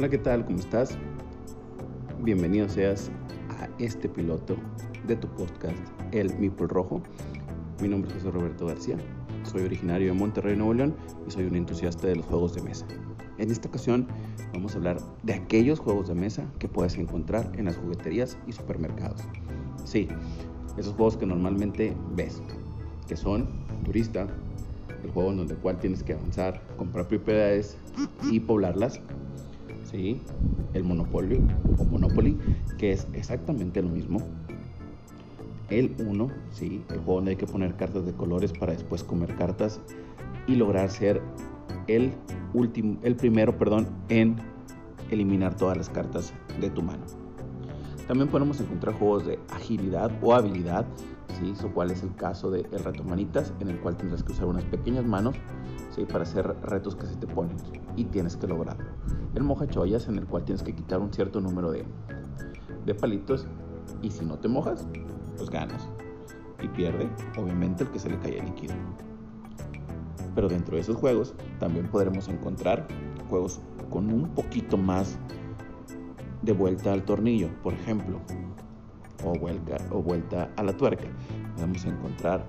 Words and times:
Hola, 0.00 0.08
¿qué 0.08 0.16
tal? 0.16 0.46
¿Cómo 0.46 0.58
estás? 0.58 0.96
Bienvenido 2.22 2.66
seas 2.70 3.10
a 3.50 3.68
este 3.78 4.08
piloto 4.08 4.56
de 5.06 5.14
tu 5.14 5.28
podcast, 5.28 5.76
El 6.10 6.34
Mipol 6.38 6.70
Rojo. 6.70 7.02
Mi 7.82 7.88
nombre 7.88 8.08
es 8.08 8.16
José 8.16 8.30
Roberto 8.30 8.64
García, 8.64 8.96
soy 9.42 9.64
originario 9.64 10.14
de 10.14 10.18
Monterrey, 10.18 10.56
Nuevo 10.56 10.72
León 10.72 10.96
y 11.28 11.30
soy 11.30 11.44
un 11.44 11.54
entusiasta 11.54 12.06
de 12.06 12.16
los 12.16 12.24
juegos 12.24 12.54
de 12.54 12.62
mesa. 12.62 12.86
En 13.36 13.50
esta 13.50 13.68
ocasión 13.68 14.08
vamos 14.54 14.72
a 14.72 14.78
hablar 14.78 15.00
de 15.22 15.34
aquellos 15.34 15.80
juegos 15.80 16.08
de 16.08 16.14
mesa 16.14 16.50
que 16.58 16.66
puedes 16.66 16.96
encontrar 16.96 17.52
en 17.58 17.66
las 17.66 17.76
jugueterías 17.76 18.38
y 18.46 18.52
supermercados. 18.52 19.20
Sí, 19.84 20.08
esos 20.78 20.94
juegos 20.94 21.18
que 21.18 21.26
normalmente 21.26 21.94
ves, 22.14 22.40
que 23.06 23.16
son 23.18 23.50
Turista, 23.84 24.28
el 25.04 25.10
juego 25.10 25.32
en 25.32 25.36
donde 25.36 25.56
cual 25.56 25.78
tienes 25.78 26.02
que 26.02 26.14
avanzar, 26.14 26.62
comprar 26.78 27.06
propiedades 27.06 27.76
y 28.30 28.40
poblarlas. 28.40 29.02
¿Sí? 29.90 30.20
El 30.74 30.84
Monopoly 30.84 31.40
o 31.78 31.84
Monopoly, 31.84 32.36
que 32.78 32.92
es 32.92 33.06
exactamente 33.12 33.82
lo 33.82 33.88
mismo. 33.88 34.20
El 35.68 35.94
1, 35.98 36.28
¿sí? 36.52 36.82
el 36.90 36.96
juego 36.98 37.14
donde 37.16 37.32
hay 37.32 37.36
que 37.36 37.46
poner 37.46 37.76
cartas 37.76 38.04
de 38.04 38.12
colores 38.12 38.52
para 38.52 38.72
después 38.72 39.04
comer 39.04 39.34
cartas 39.36 39.80
y 40.46 40.56
lograr 40.56 40.90
ser 40.90 41.22
el, 41.86 42.12
último, 42.52 42.98
el 43.02 43.14
primero 43.16 43.56
perdón, 43.56 43.86
en 44.08 44.36
eliminar 45.10 45.56
todas 45.56 45.76
las 45.76 45.88
cartas 45.88 46.32
de 46.60 46.70
tu 46.70 46.82
mano. 46.82 47.04
También 48.08 48.28
podemos 48.28 48.60
encontrar 48.60 48.94
juegos 48.94 49.26
de 49.26 49.38
agilidad 49.50 50.10
o 50.22 50.34
habilidad, 50.34 50.84
¿sí? 51.38 51.50
Eso 51.50 51.72
cual 51.72 51.90
es 51.90 52.02
el 52.02 52.14
caso 52.14 52.50
de 52.50 52.60
el 52.72 52.84
reto 52.84 53.04
manitas, 53.04 53.52
en 53.60 53.68
el 53.68 53.80
cual 53.80 53.96
tendrás 53.96 54.22
que 54.22 54.32
usar 54.32 54.46
unas 54.46 54.64
pequeñas 54.64 55.04
manos 55.04 55.36
¿sí? 55.94 56.04
para 56.04 56.22
hacer 56.22 56.56
retos 56.62 56.96
que 56.96 57.06
se 57.06 57.16
te 57.16 57.26
ponen 57.26 57.56
y 57.96 58.04
tienes 58.04 58.36
que 58.36 58.46
lograrlo. 58.46 58.84
El 59.34 59.42
moja 59.42 59.66
chollas, 59.66 60.08
en 60.08 60.18
el 60.18 60.26
cual 60.26 60.44
tienes 60.44 60.62
que 60.62 60.74
quitar 60.74 61.00
un 61.00 61.12
cierto 61.12 61.40
número 61.40 61.70
de, 61.70 61.84
de 62.84 62.94
palitos 62.94 63.46
y 64.02 64.10
si 64.10 64.24
no 64.24 64.38
te 64.38 64.48
mojas, 64.48 64.86
pues 65.36 65.50
ganas. 65.50 65.88
Y 66.62 66.68
pierde, 66.68 67.08
obviamente, 67.38 67.84
el 67.84 67.90
que 67.90 67.98
se 67.98 68.10
le 68.10 68.18
cae 68.18 68.38
el 68.38 68.46
líquido. 68.46 68.74
Pero 70.34 70.48
dentro 70.48 70.76
de 70.76 70.82
esos 70.82 70.96
juegos 70.96 71.34
también 71.58 71.86
podremos 71.86 72.28
encontrar 72.28 72.86
juegos 73.28 73.60
con 73.88 74.12
un 74.12 74.28
poquito 74.30 74.76
más 74.76 75.18
de 76.42 76.52
vuelta 76.52 76.92
al 76.92 77.04
tornillo, 77.04 77.48
por 77.62 77.74
ejemplo, 77.74 78.20
o 79.24 79.38
vuelta, 79.38 79.76
o 79.90 80.02
vuelta 80.02 80.50
a 80.56 80.62
la 80.62 80.76
tuerca. 80.76 81.04
Podemos 81.60 81.84
encontrar 81.84 82.46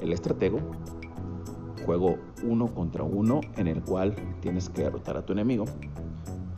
el 0.00 0.10
estratego, 0.10 0.58
juego 1.84 2.16
uno 2.42 2.68
contra 2.68 3.04
uno 3.04 3.42
en 3.58 3.66
el 3.66 3.82
cual 3.82 4.14
tienes 4.40 4.70
que 4.70 4.84
derrotar 4.84 5.18
a 5.18 5.26
tu 5.26 5.34
enemigo. 5.34 5.66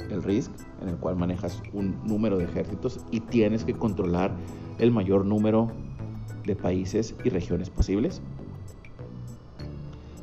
El 0.09 0.23
Risk, 0.23 0.53
en 0.83 0.89
el 0.91 0.99
cual 0.99 1.17
manejas 1.17 1.61
un 1.73 2.01
número 2.05 2.39
de 2.39 2.45
ejércitos 2.45 3.01
y 3.11 3.19
tienes 3.19 3.65
que 3.65 3.75
controlar 3.75 4.31
el 4.79 4.93
mayor 4.93 5.27
número 5.27 5.73
de 6.45 6.55
países 6.55 7.17
y 7.25 7.29
regiones 7.29 7.71
posibles. 7.71 8.23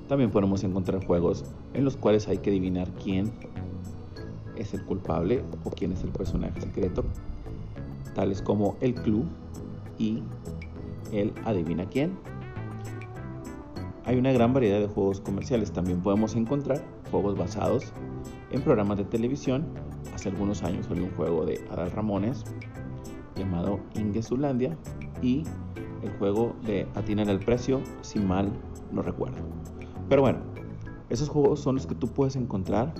También 0.07 0.31
podemos 0.31 0.63
encontrar 0.63 1.05
juegos 1.05 1.43
en 1.73 1.83
los 1.83 1.97
cuales 1.97 2.29
hay 2.29 2.37
que 2.37 2.51
adivinar 2.51 2.87
quién 3.03 3.29
es 4.55 4.73
el 4.73 4.85
culpable 4.85 5.43
o 5.65 5.69
quién 5.69 5.91
es 5.91 6.01
el 6.05 6.11
personaje 6.11 6.61
secreto, 6.61 7.03
tales 8.15 8.41
como 8.41 8.77
el 8.79 8.95
club 8.95 9.25
y 9.99 10.23
el 11.11 11.33
adivina 11.45 11.85
quién. 11.85 12.17
Hay 14.05 14.17
una 14.17 14.31
gran 14.31 14.53
variedad 14.53 14.79
de 14.79 14.87
juegos 14.87 15.19
comerciales. 15.19 15.71
También 15.71 16.01
podemos 16.01 16.35
encontrar 16.35 16.81
juegos 17.11 17.37
basados 17.37 17.91
en 18.51 18.61
programas 18.61 18.97
de 18.97 19.03
televisión. 19.03 19.65
Hace 20.13 20.29
algunos 20.29 20.63
años 20.63 20.85
salió 20.85 21.03
un 21.03 21.11
juego 21.11 21.45
de 21.45 21.61
Adal 21.69 21.91
Ramones 21.91 22.45
llamado 23.35 23.79
Ingesulandia 23.95 24.77
y 25.21 25.43
el 26.01 26.11
juego 26.17 26.55
de 26.65 26.87
Atinar 26.95 27.29
el 27.29 27.39
precio, 27.39 27.81
si 28.01 28.19
mal 28.19 28.51
no 28.91 29.01
recuerdo. 29.01 29.37
Pero 30.09 30.21
bueno, 30.21 30.39
esos 31.09 31.29
juegos 31.29 31.59
son 31.59 31.75
los 31.75 31.85
que 31.85 31.95
tú 31.95 32.07
puedes 32.07 32.35
encontrar 32.35 32.93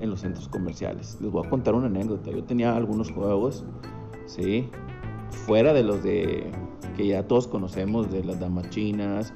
en 0.00 0.10
los 0.10 0.20
centros 0.20 0.48
comerciales. 0.48 1.18
Les 1.20 1.30
voy 1.30 1.46
a 1.46 1.50
contar 1.50 1.74
una 1.74 1.86
anécdota. 1.86 2.30
Yo 2.30 2.44
tenía 2.44 2.76
algunos 2.76 3.10
juegos, 3.10 3.64
sí, 4.26 4.68
fuera 5.30 5.72
de 5.72 5.82
los 5.82 6.02
de 6.02 6.50
que 6.96 7.06
ya 7.06 7.26
todos 7.26 7.46
conocemos, 7.46 8.10
de 8.10 8.24
las 8.24 8.40
damas 8.40 8.70
chinas, 8.70 9.32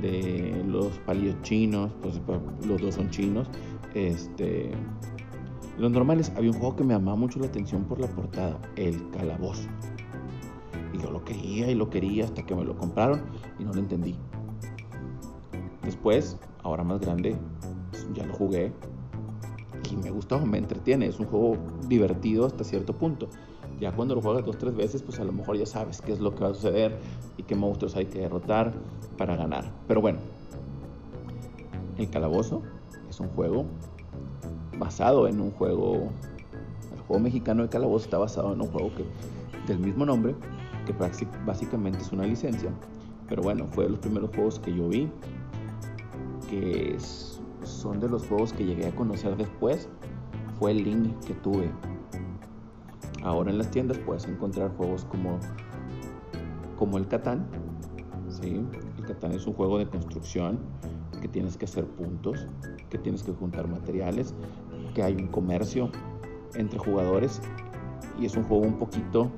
de 0.00 0.62
los 0.66 0.98
palillos 1.00 1.40
chinos, 1.42 1.92
pues, 2.02 2.20
pues 2.26 2.40
los 2.66 2.80
dos 2.80 2.94
son 2.94 3.10
chinos. 3.10 3.48
Este, 3.94 4.72
los 5.78 5.90
normales, 5.90 6.32
había 6.36 6.50
un 6.50 6.58
juego 6.58 6.76
que 6.76 6.84
me 6.84 6.94
llamaba 6.94 7.16
mucho 7.16 7.38
la 7.38 7.46
atención 7.46 7.84
por 7.84 8.00
la 8.00 8.06
portada, 8.06 8.60
el 8.76 9.10
calabozo. 9.10 9.68
Y 10.92 10.98
yo 10.98 11.10
lo 11.10 11.24
quería 11.24 11.70
y 11.70 11.74
lo 11.74 11.90
quería 11.90 12.24
hasta 12.24 12.44
que 12.44 12.54
me 12.54 12.64
lo 12.64 12.76
compraron 12.76 13.22
y 13.58 13.64
no 13.64 13.72
lo 13.72 13.80
entendí. 13.80 14.14
Después, 15.82 16.38
ahora 16.62 16.84
más 16.84 17.00
grande, 17.00 17.36
ya 18.14 18.24
lo 18.24 18.32
jugué 18.34 18.72
y 19.90 19.96
me 19.96 20.10
gusta 20.10 20.36
o 20.36 20.46
me 20.46 20.58
entretiene. 20.58 21.06
Es 21.06 21.18
un 21.18 21.26
juego 21.26 21.56
divertido 21.88 22.46
hasta 22.46 22.64
cierto 22.64 22.96
punto. 22.96 23.28
Ya 23.80 23.92
cuando 23.92 24.14
lo 24.14 24.22
juegas 24.22 24.44
dos 24.44 24.56
o 24.56 24.58
tres 24.58 24.74
veces, 24.74 25.02
pues 25.02 25.18
a 25.20 25.24
lo 25.24 25.32
mejor 25.32 25.56
ya 25.56 25.66
sabes 25.66 26.00
qué 26.00 26.12
es 26.12 26.20
lo 26.20 26.34
que 26.34 26.44
va 26.44 26.50
a 26.50 26.54
suceder 26.54 26.96
y 27.36 27.42
qué 27.42 27.54
monstruos 27.54 27.96
hay 27.96 28.06
que 28.06 28.20
derrotar 28.20 28.72
para 29.18 29.36
ganar. 29.36 29.70
Pero 29.88 30.00
bueno, 30.00 30.18
el 31.98 32.08
calabozo 32.08 32.62
es 33.08 33.20
un 33.20 33.28
juego 33.28 33.66
basado 34.78 35.28
en 35.28 35.40
un 35.40 35.50
juego, 35.50 36.10
el 36.92 37.00
juego 37.06 37.22
mexicano 37.22 37.62
de 37.62 37.68
calabozo 37.68 38.04
está 38.04 38.18
basado 38.18 38.52
en 38.52 38.60
un 38.60 38.68
juego 38.68 38.90
que, 38.94 39.04
del 39.66 39.78
mismo 39.78 40.04
nombre, 40.06 40.34
que 40.86 40.94
básicamente 41.44 41.98
es 41.98 42.12
una 42.12 42.24
licencia. 42.26 42.70
Pero 43.28 43.42
bueno, 43.42 43.66
fue 43.72 43.84
de 43.84 43.90
los 43.90 43.98
primeros 44.00 44.30
juegos 44.34 44.58
que 44.58 44.74
yo 44.74 44.88
vi, 44.88 45.08
que 46.48 46.96
son 47.62 48.00
de 48.00 48.08
los 48.08 48.26
juegos 48.26 48.52
que 48.52 48.64
llegué 48.64 48.86
a 48.86 48.94
conocer 48.94 49.36
después, 49.36 49.88
fue 50.58 50.72
el 50.72 50.84
link 50.84 51.18
que 51.24 51.34
tuve. 51.34 51.70
Ahora 53.24 53.50
en 53.50 53.58
las 53.58 53.70
tiendas 53.70 53.98
puedes 53.98 54.26
encontrar 54.28 54.76
juegos 54.76 55.06
como, 55.06 55.40
como 56.76 56.98
el 56.98 57.08
Catán. 57.08 57.46
¿sí? 58.28 58.60
El 58.98 59.04
Catán 59.06 59.32
es 59.32 59.46
un 59.46 59.54
juego 59.54 59.78
de 59.78 59.88
construcción 59.88 60.58
que 61.22 61.28
tienes 61.28 61.56
que 61.56 61.64
hacer 61.64 61.86
puntos, 61.86 62.46
que 62.90 62.98
tienes 62.98 63.22
que 63.22 63.32
juntar 63.32 63.66
materiales, 63.66 64.34
que 64.94 65.02
hay 65.02 65.14
un 65.14 65.28
comercio 65.28 65.90
entre 66.54 66.78
jugadores 66.78 67.40
y 68.18 68.26
es 68.26 68.36
un 68.36 68.44
juego 68.44 68.62
un 68.62 68.78
poquito 68.78 69.30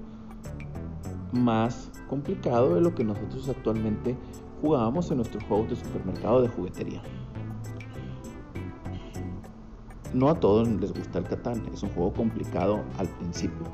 más 1.32 1.90
complicado 2.08 2.74
de 2.74 2.80
lo 2.80 2.94
que 2.94 3.04
nosotros 3.04 3.48
actualmente 3.48 4.16
jugábamos 4.60 5.10
en 5.12 5.18
nuestros 5.18 5.44
juegos 5.44 5.70
de 5.70 5.76
supermercado 5.76 6.42
de 6.42 6.48
juguetería. 6.48 7.02
No 10.16 10.30
a 10.30 10.40
todos 10.40 10.66
les 10.66 10.94
gusta 10.94 11.18
el 11.18 11.26
Catán, 11.26 11.62
es 11.74 11.82
un 11.82 11.90
juego 11.90 12.10
complicado 12.14 12.80
al 12.96 13.06
principio. 13.06 13.66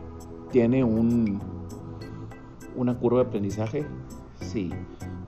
¿Tiene 0.50 0.82
un, 0.82 1.38
una 2.74 2.98
curva 2.98 3.20
de 3.20 3.26
aprendizaje? 3.26 3.86
Sí, 4.40 4.70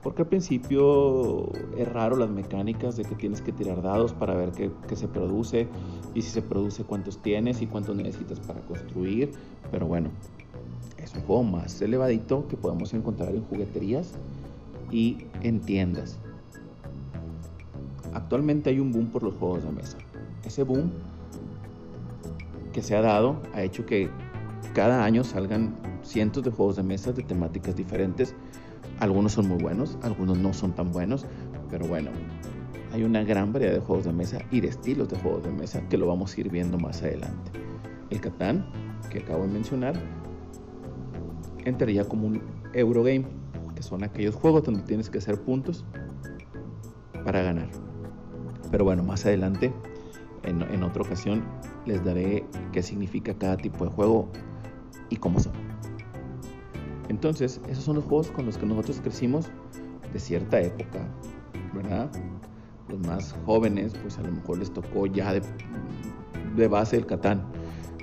porque 0.03 0.23
al 0.23 0.27
principio 0.27 1.53
es 1.77 1.87
raro 1.87 2.17
las 2.17 2.29
mecánicas 2.29 2.97
de 2.97 3.05
que 3.05 3.15
tienes 3.15 3.39
que 3.39 3.53
tirar 3.53 3.81
dados 3.81 4.11
para 4.11 4.35
ver 4.35 4.51
qué, 4.51 4.69
qué, 4.89 4.97
se 4.97 5.07
produce 5.07 5.69
y 6.13 6.21
si 6.21 6.31
se 6.31 6.41
produce 6.41 6.83
cuántos 6.83 7.21
tienes 7.21 7.61
y 7.61 7.67
cuántos 7.67 7.95
necesitas 7.95 8.41
para 8.41 8.59
construir. 8.59 9.31
Pero 9.71 9.87
bueno, 9.87 10.09
es 10.97 11.15
un 11.15 11.21
juego 11.21 11.43
más 11.43 11.81
elevadito 11.81 12.45
que 12.49 12.57
podemos 12.57 12.93
encontrar 12.93 13.33
en 13.33 13.45
jugueterías 13.45 14.11
y 14.91 15.27
en 15.43 15.61
tiendas. 15.61 16.19
Actualmente 18.13 18.69
hay 18.69 18.81
un 18.81 18.91
boom 18.91 19.07
por 19.07 19.23
los 19.23 19.33
juegos 19.35 19.63
de 19.63 19.71
mesa. 19.71 19.97
Ese 20.45 20.63
boom 20.63 20.91
que 22.71 22.81
se 22.81 22.95
ha 22.95 23.01
dado 23.01 23.41
ha 23.53 23.61
hecho 23.63 23.85
que 23.85 24.09
cada 24.73 25.03
año 25.03 25.23
salgan 25.23 25.75
cientos 26.03 26.43
de 26.43 26.51
juegos 26.51 26.75
de 26.75 26.83
mesa 26.83 27.11
de 27.11 27.23
temáticas 27.23 27.75
diferentes. 27.75 28.35
Algunos 28.99 29.33
son 29.33 29.47
muy 29.47 29.61
buenos, 29.61 29.97
algunos 30.03 30.37
no 30.37 30.53
son 30.53 30.73
tan 30.73 30.91
buenos, 30.91 31.25
pero 31.69 31.87
bueno, 31.87 32.11
hay 32.93 33.03
una 33.03 33.23
gran 33.23 33.51
variedad 33.51 33.73
de 33.73 33.79
juegos 33.79 34.05
de 34.05 34.13
mesa 34.13 34.39
y 34.51 34.61
de 34.61 34.69
estilos 34.69 35.09
de 35.09 35.17
juegos 35.17 35.43
de 35.43 35.51
mesa 35.51 35.81
que 35.89 35.97
lo 35.97 36.07
vamos 36.07 36.35
a 36.35 36.39
ir 36.41 36.49
viendo 36.49 36.77
más 36.77 37.01
adelante. 37.01 37.51
El 38.09 38.21
Catán, 38.21 38.65
que 39.09 39.19
acabo 39.19 39.43
de 39.43 39.49
mencionar, 39.49 39.95
entraría 41.65 42.05
como 42.05 42.27
un 42.27 42.41
Eurogame, 42.73 43.25
que 43.75 43.83
son 43.83 44.03
aquellos 44.03 44.35
juegos 44.35 44.63
donde 44.63 44.81
tienes 44.83 45.09
que 45.09 45.17
hacer 45.17 45.41
puntos 45.41 45.83
para 47.25 47.41
ganar. 47.41 47.69
Pero 48.71 48.85
bueno, 48.85 49.03
más 49.03 49.25
adelante, 49.25 49.73
en, 50.45 50.83
otra 50.83 51.03
ocasión, 51.03 51.43
les 51.85 52.03
daré 52.03 52.45
qué 52.71 52.81
significa 52.81 53.33
cada 53.37 53.57
tipo 53.57 53.85
de 53.85 53.91
juego 53.91 54.29
y 55.09 55.17
cómo 55.17 55.39
son. 55.39 55.53
Entonces, 57.09 57.61
esos 57.67 57.83
son 57.83 57.95
los 57.95 58.05
juegos 58.05 58.31
con 58.31 58.45
los 58.45 58.57
que 58.57 58.65
nosotros 58.65 58.99
crecimos 59.01 59.49
de 60.11 60.19
cierta 60.19 60.59
época, 60.61 61.07
¿verdad? 61.73 62.11
Los 62.89 62.99
más 62.99 63.35
jóvenes, 63.45 63.93
pues 64.01 64.17
a 64.17 64.21
lo 64.21 64.31
mejor 64.31 64.59
les 64.59 64.71
tocó 64.71 65.05
ya 65.05 65.33
de, 65.33 65.41
de 66.55 66.67
base 66.67 66.97
el 66.97 67.05
Catán. 67.05 67.45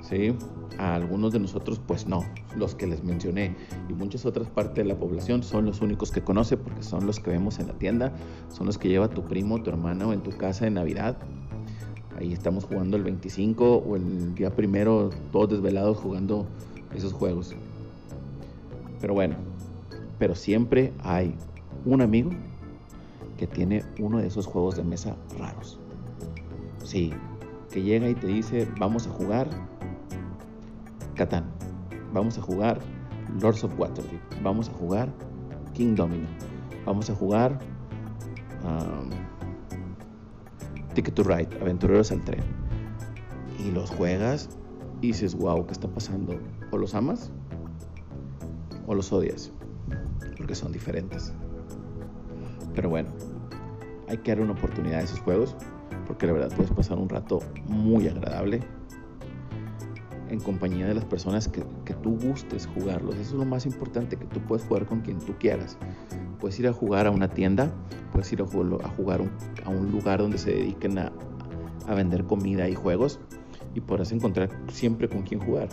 ¿sí? 0.03 0.35
A 0.79 0.95
algunos 0.95 1.33
de 1.33 1.39
nosotros, 1.39 1.81
pues 1.87 2.07
no, 2.07 2.25
los 2.57 2.75
que 2.75 2.87
les 2.87 3.03
mencioné. 3.03 3.57
Y 3.89 3.93
muchas 3.93 4.25
otras 4.27 4.49
partes 4.49 4.77
de 4.77 4.85
la 4.85 4.99
población 4.99 5.43
son 5.43 5.67
los 5.67 5.81
únicos 5.81 6.11
que 6.11 6.23
conoce 6.23 6.57
porque 6.57 6.83
son 6.83 7.07
los 7.07 7.21
que 7.21 7.31
vemos 7.31 7.59
en 7.59 7.69
la 7.69 7.75
tienda, 7.75 8.13
son 8.49 8.67
los 8.67 8.79
que 8.79 8.89
lleva 8.89 9.09
tu 9.09 9.25
primo, 9.25 9.63
tu 9.63 9.71
hermano 9.71 10.13
en 10.13 10.23
tu 10.23 10.31
casa 10.31 10.67
en 10.67 10.75
Navidad. 10.75 11.17
Ahí 12.23 12.33
estamos 12.33 12.63
jugando 12.63 12.97
el 12.97 13.03
25 13.03 13.79
o 13.79 13.97
el 13.97 14.37
día 14.37 14.55
primero, 14.55 15.11
todos 15.33 15.51
desvelados 15.51 15.99
jugando 15.99 16.47
esos 16.95 17.13
juegos. 17.13 17.53
Pero 19.01 19.13
bueno, 19.13 19.35
pero 20.21 20.37
siempre 20.37 20.93
hay 21.03 21.35
un 21.85 22.01
amigo 22.01 22.31
que 23.37 23.49
tiene 23.49 23.83
uno 23.99 24.19
de 24.19 24.29
esos 24.29 24.47
juegos 24.47 24.77
de 24.77 24.85
mesa 24.85 25.17
raros. 25.37 25.81
Sí, 26.85 27.13
que 27.73 27.83
llega 27.83 28.09
y 28.09 28.15
te 28.15 28.29
dice, 28.29 28.69
vamos 28.79 29.09
a 29.09 29.11
jugar 29.11 29.49
Catán, 31.17 31.47
vamos 32.13 32.39
a 32.39 32.43
jugar 32.43 32.79
Lords 33.41 33.65
of 33.65 33.77
Waterdeep, 33.77 34.21
vamos 34.45 34.69
a 34.69 34.73
jugar 34.75 35.13
King 35.75 35.97
Domino, 35.97 36.29
vamos 36.87 37.11
a 37.11 37.17
jugar 37.17 37.59
um, 38.63 39.11
Ticket 40.95 41.15
to 41.15 41.23
Ride, 41.23 41.49
Aventureros 41.61 42.13
al 42.13 42.23
Tren. 42.25 42.43
Y 43.59 43.71
los 43.71 43.91
juegas 43.91 44.49
y 45.01 45.09
dices, 45.09 45.35
wow, 45.35 45.67
¿qué 45.67 45.73
está 45.73 45.89
pasando? 45.89 46.39
O 46.71 46.79
los 46.79 46.95
amas 46.95 47.31
o 48.87 48.95
los 48.95 49.13
odias, 49.13 49.53
porque 50.37 50.55
son 50.55 50.73
diferentes. 50.73 51.33
Pero 52.75 52.89
bueno, 52.89 53.11
hay 54.09 54.19
que 54.19 54.33
dar 54.33 54.41
una 54.41 54.53
oportunidad 54.53 55.01
a 55.01 55.03
esos 55.03 55.21
juegos 55.21 55.57
porque 56.07 56.27
la 56.27 56.33
verdad 56.35 56.53
puedes 56.55 56.71
pasar 56.73 56.99
un 56.99 57.09
rato 57.09 57.41
muy 57.67 58.09
agradable 58.09 58.61
en 60.29 60.41
compañía 60.41 60.87
de 60.87 60.95
las 60.95 61.05
personas 61.05 61.49
que, 61.49 61.63
que, 61.93 62.03
tú 62.03 62.19
gustes 62.19 62.67
jugarlos. 62.67 63.15
Eso 63.17 63.33
es 63.33 63.33
lo 63.33 63.45
más 63.45 63.67
importante, 63.67 64.17
que 64.17 64.27
tú 64.27 64.41
puedes 64.41 64.65
jugar 64.67 64.87
con 64.87 65.01
quien 65.01 65.19
tú 65.19 65.35
quieras. 65.39 65.79
Puedes 66.41 66.59
ir 66.59 66.69
a 66.69 66.73
jugar 66.73 67.07
a 67.07 67.11
una 67.11 67.29
tienda, 67.29 67.73
puedes 68.13 68.33
ir 68.33 68.43
a 68.43 68.47
jugar, 68.47 68.85
a, 68.85 68.89
jugar 68.89 69.21
a 69.65 69.71
un 69.71 69.91
lugar 69.93 70.21
donde 70.21 70.39
se 70.39 70.51
dediquen 70.51 70.99
a, 70.99 71.13
a 71.87 71.95
vender 71.95 72.25
comida 72.25 72.69
y 72.69 72.75
juegos 72.75 73.21
y 73.75 73.81
podrás 73.81 74.13
encontrar 74.13 74.51
siempre 74.69 75.09
con 75.09 75.23
quién 75.23 75.41
jugar. 75.41 75.69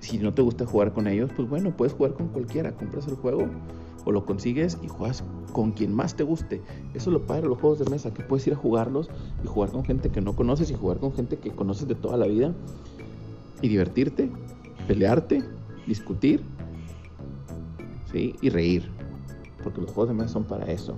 Si 0.00 0.18
no 0.18 0.32
te 0.32 0.42
gusta 0.42 0.64
jugar 0.64 0.92
con 0.92 1.06
ellos, 1.06 1.30
pues 1.36 1.48
bueno, 1.48 1.76
puedes 1.76 1.92
jugar 1.92 2.14
con 2.14 2.28
cualquiera. 2.28 2.72
Compras 2.72 3.06
el 3.06 3.16
juego 3.16 3.48
o 4.04 4.12
lo 4.12 4.24
consigues 4.24 4.78
y 4.82 4.88
juegas 4.88 5.24
con 5.52 5.72
quien 5.72 5.94
más 5.94 6.14
te 6.16 6.22
guste. 6.22 6.62
Eso 6.94 7.10
es 7.10 7.14
lo 7.14 7.26
padre 7.26 7.48
los 7.48 7.58
juegos 7.58 7.80
de 7.80 7.90
mesa, 7.90 8.14
que 8.14 8.22
puedes 8.22 8.46
ir 8.46 8.54
a 8.54 8.56
jugarlos 8.56 9.10
y 9.44 9.46
jugar 9.46 9.70
con 9.70 9.84
gente 9.84 10.10
que 10.10 10.20
no 10.20 10.34
conoces 10.34 10.70
y 10.70 10.74
jugar 10.74 10.98
con 10.98 11.12
gente 11.12 11.38
que 11.38 11.50
conoces 11.50 11.88
de 11.88 11.94
toda 11.94 12.16
la 12.16 12.26
vida 12.26 12.54
y 13.60 13.68
divertirte, 13.68 14.30
pelearte, 14.90 15.44
discutir 15.86 16.42
¿sí? 18.10 18.34
y 18.40 18.48
reír. 18.48 18.90
Porque 19.62 19.80
los 19.80 19.92
juegos 19.92 20.08
de 20.08 20.14
mesa 20.14 20.30
son 20.30 20.42
para 20.42 20.64
eso. 20.64 20.96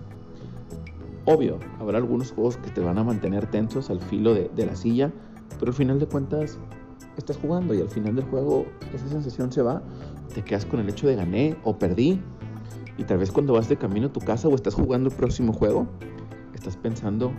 Obvio, 1.27 1.59
habrá 1.79 1.99
algunos 1.99 2.33
juegos 2.33 2.57
que 2.57 2.71
te 2.71 2.81
van 2.81 2.97
a 2.97 3.05
mantener 3.05 3.51
tensos 3.51 3.91
al 3.91 4.01
filo 4.01 4.33
de, 4.33 4.51
la 4.65 4.77
silla, 4.77 5.13
pero 5.59 5.73
al 5.73 5.75
final 5.75 5.99
de 5.99 6.07
cuentas 6.07 6.59
estás 7.19 7.37
jugando 7.37 7.75
y 7.75 7.83
al 7.83 7.91
final 7.91 8.17
del 8.17 8.25
juego 8.25 8.65
esa 8.95 9.07
sensación 9.09 9.53
se 9.53 9.61
va, 9.61 9.83
te 10.35 10.43
quedas 10.43 10.65
con 10.65 10.81
el 10.81 10.89
hecho 10.89 11.07
de 11.07 11.15
gané 11.15 11.55
o 11.63 11.79
perdí 11.79 12.19
y 12.97 13.05
tal 13.05 13.19
vez 13.19 13.31
cuando 13.31 13.53
vas 13.53 13.69
de 13.69 13.77
camino 13.77 14.07
a 14.07 14.13
tu 14.15 14.21
casa 14.21 14.49
o 14.49 14.55
estás 14.55 14.73
jugando 14.73 15.11
el 15.11 15.15
próximo 15.15 15.53
juego, 15.53 15.87
estás 16.55 16.79
pensando, 16.79 17.31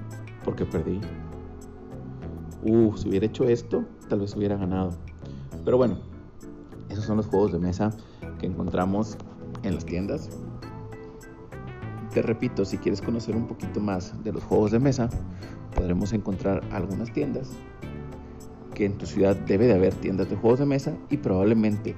¿por 0.46 0.56
qué 0.56 0.66
perdí? 0.66 1.02
Uh, 2.62 2.96
si 2.96 3.10
hubiera 3.10 3.26
hecho 3.26 3.46
esto, 3.46 3.86
tal 4.08 4.20
vez 4.20 4.36
hubiera 4.36 4.56
ganado. 4.56 4.92
Pero 5.66 5.78
bueno, 5.78 6.13
esos 6.94 7.06
son 7.06 7.18
los 7.18 7.28
juegos 7.28 7.52
de 7.52 7.60
mesa 7.60 7.92
que 8.40 8.46
encontramos 8.46 9.18
en 9.64 9.76
las 9.76 9.86
tiendas. 9.86 10.30
Te 12.14 12.22
repito, 12.22 12.64
si 12.66 12.78
quieres 12.78 13.02
conocer 13.02 13.36
un 13.36 13.48
poquito 13.48 13.80
más 13.80 14.24
de 14.24 14.32
los 14.32 14.44
juegos 14.44 14.72
de 14.72 14.80
mesa, 14.80 15.10
podremos 15.76 16.14
encontrar 16.14 16.64
algunas 16.72 17.12
tiendas 17.12 17.52
que 18.76 18.86
en 18.86 18.98
tu 18.98 19.06
ciudad 19.06 19.36
debe 19.36 19.68
de 19.68 19.74
haber 19.74 19.94
tiendas 19.96 20.30
de 20.30 20.36
juegos 20.36 20.60
de 20.60 20.66
mesa 20.66 20.94
y 21.10 21.18
probablemente 21.18 21.96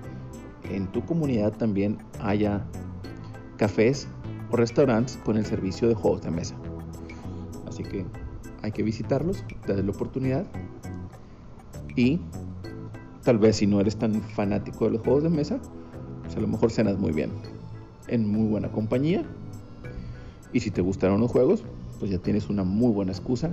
en 0.71 0.87
tu 0.87 1.05
comunidad 1.05 1.53
también 1.53 1.97
haya 2.21 2.65
cafés 3.57 4.07
o 4.51 4.55
restaurantes 4.55 5.17
con 5.17 5.37
el 5.37 5.45
servicio 5.45 5.87
de 5.87 5.95
juegos 5.95 6.21
de 6.21 6.31
mesa. 6.31 6.55
Así 7.67 7.83
que 7.83 8.05
hay 8.61 8.71
que 8.71 8.83
visitarlos, 8.83 9.43
dale 9.67 9.83
la 9.83 9.91
oportunidad 9.91 10.45
y 11.95 12.21
tal 13.25 13.39
vez 13.39 13.57
si 13.57 13.67
no 13.67 13.81
eres 13.81 13.97
tan 13.97 14.21
fanático 14.21 14.85
de 14.85 14.91
los 14.91 15.01
juegos 15.01 15.23
de 15.23 15.29
mesa, 15.29 15.59
pues 16.23 16.37
a 16.37 16.39
lo 16.39 16.47
mejor 16.47 16.71
cenas 16.71 16.97
muy 16.97 17.11
bien, 17.11 17.31
en 18.07 18.31
muy 18.31 18.47
buena 18.47 18.71
compañía 18.71 19.25
y 20.53 20.59
si 20.61 20.71
te 20.71 20.81
gustaron 20.81 21.19
los 21.19 21.31
juegos, 21.31 21.63
pues 21.99 22.11
ya 22.11 22.19
tienes 22.19 22.49
una 22.49 22.63
muy 22.63 22.93
buena 22.93 23.11
excusa 23.11 23.49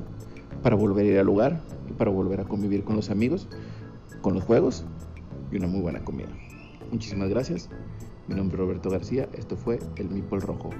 para 0.63 0.77
volver 0.77 1.07
a 1.07 1.09
ir 1.09 1.19
al 1.19 1.27
lugar 1.27 1.61
y 1.91 1.95
para 1.95 2.11
volver 2.11 2.41
a 2.41 2.45
convivir 2.45 2.85
con 2.85 2.97
los 2.97 3.11
amigos, 3.11 3.49
con 4.21 4.35
los 4.35 4.45
juegos 4.45 4.85
y 5.51 5.57
una 5.57 5.67
muy 5.67 5.81
buena 5.81 6.05
comida. 6.05 6.29
Muchísimas 6.93 7.31
gracias. 7.31 7.71
Mi 8.29 8.35
nombre 8.35 8.57
es 8.57 8.61
Roberto 8.61 8.91
García. 8.91 9.29
Esto 9.33 9.57
fue 9.57 9.79
El 9.97 10.11
Mipol 10.11 10.43
Rojo. 10.43 10.71